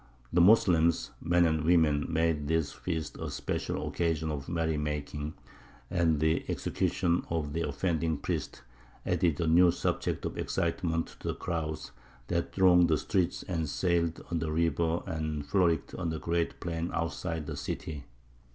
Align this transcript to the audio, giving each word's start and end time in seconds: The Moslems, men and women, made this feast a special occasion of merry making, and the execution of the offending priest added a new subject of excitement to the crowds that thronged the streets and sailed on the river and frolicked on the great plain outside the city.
The 0.33 0.41
Moslems, 0.41 1.11
men 1.21 1.45
and 1.45 1.63
women, 1.63 2.07
made 2.11 2.47
this 2.47 2.71
feast 2.73 3.17
a 3.19 3.29
special 3.29 3.87
occasion 3.87 4.31
of 4.31 4.49
merry 4.49 4.75
making, 4.75 5.35
and 5.91 6.19
the 6.19 6.43
execution 6.49 7.23
of 7.29 7.53
the 7.53 7.61
offending 7.61 8.17
priest 8.17 8.63
added 9.05 9.39
a 9.39 9.45
new 9.45 9.69
subject 9.69 10.25
of 10.25 10.39
excitement 10.39 11.17
to 11.19 11.27
the 11.27 11.35
crowds 11.35 11.91
that 12.29 12.51
thronged 12.51 12.87
the 12.87 12.97
streets 12.97 13.43
and 13.43 13.69
sailed 13.69 14.19
on 14.31 14.39
the 14.39 14.51
river 14.51 15.03
and 15.05 15.45
frolicked 15.45 15.93
on 15.93 16.09
the 16.09 16.17
great 16.17 16.59
plain 16.59 16.89
outside 16.91 17.45
the 17.45 17.55
city. 17.55 18.05